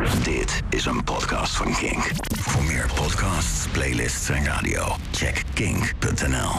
Dit 0.00 0.62
is 0.70 0.84
een 0.84 1.04
podcast 1.04 1.56
van 1.56 1.72
Kink. 1.72 2.10
Voor 2.38 2.64
meer 2.64 2.92
podcasts, 2.94 3.68
playlists 3.68 4.28
en 4.28 4.44
radio, 4.44 4.82
check 5.10 5.42
kink.nl. 5.54 6.50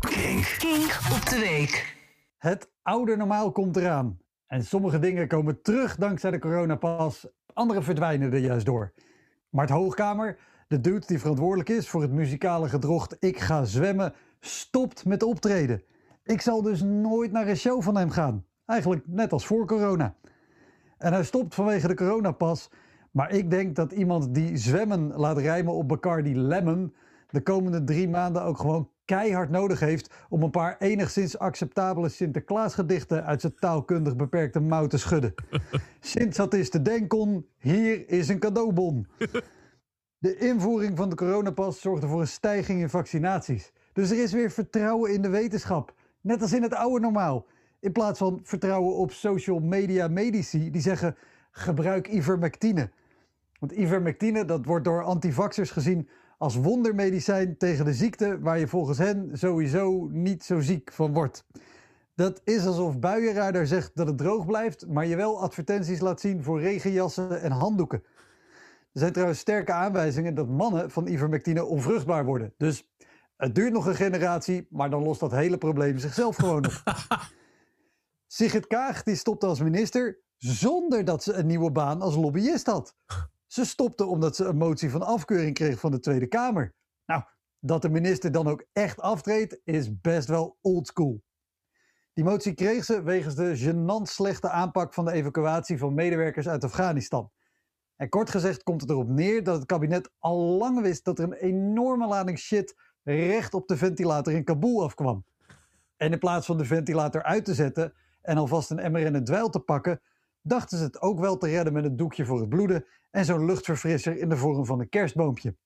Kink. 0.00 0.56
Kink 0.58 0.98
op 1.12 1.26
de 1.26 1.38
week. 1.38 1.96
Het 2.38 2.70
oude 2.82 3.16
normaal 3.16 3.52
komt 3.52 3.76
eraan. 3.76 4.18
En 4.46 4.64
sommige 4.64 4.98
dingen 4.98 5.28
komen 5.28 5.62
terug 5.62 5.96
dankzij 5.96 6.30
de 6.30 6.38
coronapas, 6.38 7.26
andere 7.52 7.82
verdwijnen 7.82 8.32
er 8.32 8.38
juist 8.38 8.66
door. 8.66 8.92
Mart 9.48 9.70
Hoogkamer, 9.70 10.38
de 10.68 10.80
dude 10.80 11.06
die 11.06 11.18
verantwoordelijk 11.18 11.68
is 11.68 11.88
voor 11.88 12.02
het 12.02 12.12
muzikale 12.12 12.68
gedrocht 12.68 13.16
Ik 13.18 13.40
ga 13.40 13.64
zwemmen, 13.64 14.14
stopt 14.40 15.04
met 15.04 15.22
optreden. 15.22 15.82
Ik 16.24 16.40
zal 16.40 16.62
dus 16.62 16.82
nooit 16.82 17.32
naar 17.32 17.48
een 17.48 17.56
show 17.56 17.82
van 17.82 17.96
hem 17.96 18.10
gaan. 18.10 18.44
Eigenlijk 18.66 19.02
net 19.06 19.32
als 19.32 19.46
voor 19.46 19.66
corona. 19.66 20.14
En 21.00 21.12
hij 21.12 21.24
stopt 21.24 21.54
vanwege 21.54 21.88
de 21.88 21.94
coronapas. 21.94 22.70
Maar 23.10 23.32
ik 23.32 23.50
denk 23.50 23.76
dat 23.76 23.92
iemand 23.92 24.34
die 24.34 24.56
zwemmen 24.56 25.12
laat 25.16 25.38
rijmen 25.38 25.72
op 25.72 25.88
Bacardi 25.88 26.36
Lemon... 26.36 26.94
de 27.28 27.42
komende 27.42 27.84
drie 27.84 28.08
maanden 28.08 28.42
ook 28.42 28.58
gewoon 28.58 28.90
keihard 29.04 29.50
nodig 29.50 29.80
heeft... 29.80 30.14
om 30.28 30.42
een 30.42 30.50
paar 30.50 30.76
enigszins 30.78 31.38
acceptabele 31.38 32.08
Sinterklaasgedichten... 32.08 33.24
uit 33.24 33.40
zijn 33.40 33.54
taalkundig 33.54 34.16
beperkte 34.16 34.60
mouw 34.60 34.86
te 34.86 34.98
schudden. 34.98 35.34
Sinds 36.00 36.36
dat 36.36 36.54
is 36.54 36.70
de 36.70 36.82
denkon, 36.82 37.46
hier 37.58 38.08
is 38.08 38.28
een 38.28 38.38
cadeaubon. 38.38 39.06
De 40.18 40.36
invoering 40.36 40.96
van 40.96 41.08
de 41.08 41.16
coronapas 41.16 41.80
zorgde 41.80 42.06
voor 42.06 42.20
een 42.20 42.28
stijging 42.28 42.80
in 42.80 42.88
vaccinaties. 42.88 43.72
Dus 43.92 44.10
er 44.10 44.22
is 44.22 44.32
weer 44.32 44.50
vertrouwen 44.50 45.12
in 45.12 45.22
de 45.22 45.28
wetenschap. 45.28 45.94
Net 46.20 46.42
als 46.42 46.52
in 46.52 46.62
het 46.62 46.74
oude 46.74 47.00
normaal. 47.00 47.46
In 47.80 47.92
plaats 47.92 48.18
van 48.18 48.40
vertrouwen 48.42 48.94
op 48.94 49.12
social 49.12 49.58
media 49.58 50.08
medici 50.08 50.70
die 50.70 50.80
zeggen 50.82 51.16
gebruik 51.50 52.08
ivermectine. 52.08 52.90
Want 53.58 53.72
ivermectine 53.72 54.44
dat 54.44 54.64
wordt 54.64 54.84
door 54.84 55.02
antivaxers 55.02 55.70
gezien 55.70 56.08
als 56.38 56.56
wondermedicijn 56.56 57.56
tegen 57.56 57.84
de 57.84 57.94
ziekte 57.94 58.38
waar 58.40 58.58
je 58.58 58.68
volgens 58.68 58.98
hen 58.98 59.30
sowieso 59.32 60.08
niet 60.10 60.44
zo 60.44 60.60
ziek 60.60 60.92
van 60.92 61.12
wordt. 61.12 61.44
Dat 62.14 62.40
is 62.44 62.66
alsof 62.66 62.98
buienradar 62.98 63.66
zegt 63.66 63.90
dat 63.94 64.06
het 64.06 64.18
droog 64.18 64.46
blijft, 64.46 64.86
maar 64.86 65.06
je 65.06 65.16
wel 65.16 65.40
advertenties 65.40 66.00
laat 66.00 66.20
zien 66.20 66.42
voor 66.42 66.60
regenjassen 66.60 67.40
en 67.40 67.50
handdoeken. 67.50 68.02
Er 68.92 69.00
zijn 69.00 69.12
trouwens 69.12 69.40
sterke 69.40 69.72
aanwijzingen 69.72 70.34
dat 70.34 70.48
mannen 70.48 70.90
van 70.90 71.06
ivermectine 71.06 71.64
onvruchtbaar 71.64 72.24
worden. 72.24 72.52
Dus 72.56 72.90
het 73.36 73.54
duurt 73.54 73.72
nog 73.72 73.86
een 73.86 73.94
generatie, 73.94 74.66
maar 74.70 74.90
dan 74.90 75.02
lost 75.02 75.20
dat 75.20 75.30
hele 75.30 75.58
probleem 75.58 75.98
zichzelf 75.98 76.36
gewoon 76.36 76.66
op. 76.66 76.82
Sigrid 78.40 78.66
Kaag 78.66 79.02
die 79.02 79.14
stopte 79.14 79.46
als 79.46 79.60
minister 79.60 80.20
zonder 80.36 81.04
dat 81.04 81.22
ze 81.22 81.32
een 81.32 81.46
nieuwe 81.46 81.70
baan 81.70 82.00
als 82.00 82.14
lobbyist 82.14 82.66
had. 82.66 82.94
Ze 83.46 83.64
stopte 83.64 84.04
omdat 84.04 84.36
ze 84.36 84.44
een 84.44 84.56
motie 84.56 84.90
van 84.90 85.02
afkeuring 85.02 85.54
kreeg 85.54 85.80
van 85.80 85.90
de 85.90 86.00
Tweede 86.00 86.26
Kamer. 86.26 86.74
Nou, 87.06 87.22
dat 87.58 87.82
de 87.82 87.88
minister 87.88 88.32
dan 88.32 88.48
ook 88.48 88.66
echt 88.72 89.00
aftreedt 89.00 89.60
is 89.64 90.00
best 90.00 90.28
wel 90.28 90.58
oldschool. 90.60 91.22
Die 92.12 92.24
motie 92.24 92.54
kreeg 92.54 92.84
ze 92.84 93.02
wegens 93.02 93.34
de 93.34 93.58
gênant 93.58 94.10
slechte 94.10 94.50
aanpak 94.50 94.94
van 94.94 95.04
de 95.04 95.12
evacuatie 95.12 95.78
van 95.78 95.94
medewerkers 95.94 96.48
uit 96.48 96.64
Afghanistan. 96.64 97.30
En 97.96 98.08
kort 98.08 98.30
gezegd 98.30 98.62
komt 98.62 98.80
het 98.80 98.90
erop 98.90 99.08
neer 99.08 99.44
dat 99.44 99.56
het 99.56 99.66
kabinet 99.66 100.10
al 100.18 100.38
lang 100.38 100.80
wist 100.80 101.04
dat 101.04 101.18
er 101.18 101.24
een 101.24 101.32
enorme 101.32 102.06
lading 102.06 102.38
shit 102.38 102.74
recht 103.02 103.54
op 103.54 103.68
de 103.68 103.76
ventilator 103.76 104.32
in 104.32 104.44
Kabul 104.44 104.82
afkwam. 104.82 105.24
En 105.96 106.12
in 106.12 106.18
plaats 106.18 106.46
van 106.46 106.58
de 106.58 106.64
ventilator 106.64 107.22
uit 107.22 107.44
te 107.44 107.54
zetten 107.54 107.94
en 108.22 108.36
alvast 108.36 108.70
een 108.70 108.78
emmer 108.78 109.02
in 109.02 109.14
het 109.14 109.26
dweil 109.26 109.48
te 109.48 109.60
pakken, 109.60 110.00
dachten 110.42 110.78
ze 110.78 110.84
het 110.84 111.00
ook 111.00 111.20
wel 111.20 111.36
te 111.36 111.48
redden 111.48 111.72
met 111.72 111.84
een 111.84 111.96
doekje 111.96 112.24
voor 112.24 112.40
het 112.40 112.48
bloeden 112.48 112.84
en 113.10 113.24
zo'n 113.24 113.44
luchtverfrisser 113.44 114.18
in 114.18 114.28
de 114.28 114.36
vorm 114.36 114.66
van 114.66 114.80
een 114.80 114.88
kerstboompje. 114.88 115.56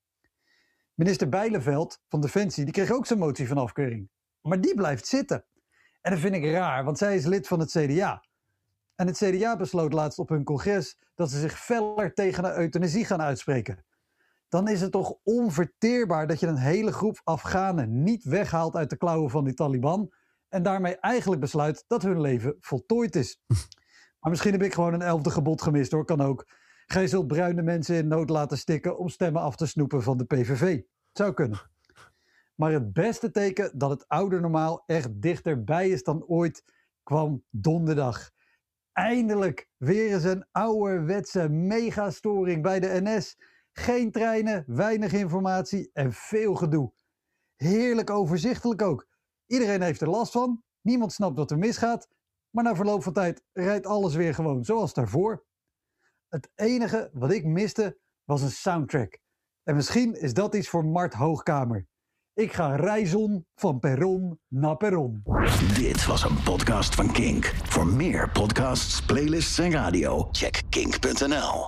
Minister 0.95 1.29
Bijleveld 1.29 2.01
van 2.09 2.21
Defensie 2.21 2.65
die 2.65 2.73
kreeg 2.73 2.91
ook 2.91 3.07
zijn 3.07 3.19
motie 3.19 3.49
van 3.49 3.59
afkeuring. 3.59 4.09
Maar 4.41 4.61
die 4.61 4.75
blijft 4.75 5.07
zitten. 5.07 5.45
En 6.01 6.11
dat 6.11 6.21
vind 6.21 6.35
ik 6.35 6.45
raar, 6.45 6.85
want 6.85 6.99
zij 6.99 7.17
is 7.17 7.25
lid 7.25 7.47
van 7.47 7.61
het 7.61 7.71
CDA. 7.71 8.25
En 8.95 9.07
het 9.07 9.17
CDA 9.17 9.57
besloot 9.57 9.93
laatst 9.93 10.19
op 10.19 10.29
hun 10.29 10.45
congres 10.45 10.99
dat 11.15 11.31
ze 11.31 11.41
zich 11.41 11.59
feller 11.59 12.15
tegen 12.15 12.43
de 12.43 12.55
euthanasie 12.55 13.05
gaan 13.05 13.23
uitspreken. 13.23 13.85
Dan 14.49 14.69
is 14.69 14.81
het 14.81 14.93
toch 14.93 15.15
onverteerbaar 15.23 16.27
dat 16.27 16.41
je 16.41 16.47
een 16.47 16.57
hele 16.57 16.93
groep 16.93 17.21
Afghanen 17.25 18.03
niet 18.03 18.25
weghaalt 18.25 18.77
uit 18.77 18.91
de 18.91 18.97
klauwen 18.97 19.31
van 19.31 19.45
die 19.45 19.55
Taliban 19.55 20.13
en 20.55 20.63
daarmee 20.63 20.97
eigenlijk 20.97 21.41
besluit 21.41 21.85
dat 21.87 22.03
hun 22.03 22.21
leven 22.21 22.57
voltooid 22.61 23.17
is. 23.17 23.39
Maar 24.21 24.33
misschien 24.33 24.53
heb 24.53 24.63
ik 24.63 24.75
gewoon 24.75 24.95
een 24.95 25.03
elfde 25.03 25.31
gebod 25.31 25.63
gemist 25.63 25.93
hoor, 25.93 26.05
kan 26.05 26.21
ook. 26.21 26.47
Gij 26.87 27.07
zult 27.07 27.27
bruine 27.27 27.63
mensen 27.63 27.97
in 27.97 28.09
nood 28.09 28.31
laten 28.31 28.59
stikken 28.59 28.99
om 28.99 29.09
stemmen 29.09 29.43
af 29.43 29.57
te 29.57 29.67
snoepen 29.67 30.03
van 30.03 30.17
de 30.17 30.25
PVV. 30.25 30.83
Zou 31.13 31.33
kunnen. 31.33 31.71
Maar 32.55 32.73
het 32.73 32.93
beste 32.93 33.31
teken 33.31 33.79
dat 33.79 33.91
het 33.91 34.09
oude 34.09 34.41
normaal 34.41 34.83
echt 34.87 35.21
dichterbij 35.23 35.89
is 35.89 36.03
dan 36.03 36.25
ooit 36.27 36.65
kwam 37.03 37.45
donderdag. 37.51 38.31
Eindelijk 38.93 39.69
weer 39.77 40.13
eens 40.13 40.25
een 40.25 40.47
ouderwetse 40.51 41.49
megastoring 41.49 42.63
bij 42.63 42.81
de 42.81 43.01
NS. 43.03 43.39
Geen 43.73 44.11
treinen, 44.11 44.65
weinig 44.67 45.13
informatie 45.13 45.91
en 45.93 46.13
veel 46.13 46.55
gedoe. 46.55 46.93
Heerlijk 47.57 48.11
overzichtelijk 48.11 48.83
ook. 48.83 49.13
Iedereen 49.47 49.83
heeft 49.83 50.01
er 50.01 50.09
last 50.09 50.33
van, 50.33 50.63
niemand 50.81 51.13
snapt 51.13 51.37
wat 51.37 51.51
er 51.51 51.59
misgaat, 51.59 52.09
maar 52.51 52.65
na 52.65 52.75
verloop 52.75 53.03
van 53.03 53.13
tijd 53.13 53.43
rijdt 53.53 53.87
alles 53.87 54.15
weer 54.15 54.35
gewoon 54.35 54.65
zoals 54.65 54.95
daarvoor. 54.95 55.45
Het 56.29 56.51
enige 56.55 57.11
wat 57.13 57.33
ik 57.33 57.45
miste 57.45 57.99
was 58.25 58.43
een 58.43 58.51
soundtrack. 58.51 59.19
En 59.63 59.75
misschien 59.75 60.21
is 60.21 60.35
dat 60.35 60.55
iets 60.55 60.69
voor 60.69 60.85
Mart 60.85 61.15
Hoogkamer. 61.15 61.87
Ik 62.35 62.53
ga 62.53 62.77
reizen 62.77 63.47
van 63.55 63.79
perron 63.79 64.41
naar 64.49 64.77
perron. 64.77 65.23
Dit 65.75 66.07
was 66.07 66.25
een 66.25 66.43
podcast 66.43 66.95
van 66.95 67.13
Kink. 67.13 67.45
Voor 67.45 67.87
meer 67.87 68.31
podcasts, 68.31 69.05
playlists 69.05 69.59
en 69.59 69.71
radio, 69.71 70.29
check 70.33 70.63
kink.nl. 70.69 71.63